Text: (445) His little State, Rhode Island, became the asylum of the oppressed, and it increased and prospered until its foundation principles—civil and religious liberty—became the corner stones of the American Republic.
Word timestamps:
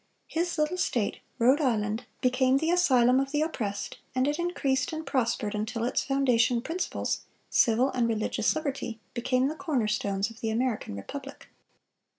(445) 0.33 0.33
His 0.33 0.57
little 0.57 0.77
State, 0.83 1.19
Rhode 1.37 1.61
Island, 1.61 2.05
became 2.21 2.57
the 2.57 2.71
asylum 2.71 3.19
of 3.19 3.29
the 3.29 3.43
oppressed, 3.43 3.99
and 4.15 4.27
it 4.27 4.39
increased 4.39 4.91
and 4.91 5.05
prospered 5.05 5.53
until 5.53 5.83
its 5.83 6.01
foundation 6.03 6.59
principles—civil 6.59 7.89
and 7.91 8.07
religious 8.09 8.55
liberty—became 8.55 9.47
the 9.47 9.53
corner 9.53 9.87
stones 9.87 10.31
of 10.31 10.39
the 10.41 10.49
American 10.49 10.95
Republic. 10.95 11.49